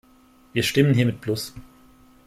Wir 0.53 0.63
stimmen 0.63 0.95
hier 0.95 1.05
mit 1.05 1.21
plus. 1.21 1.53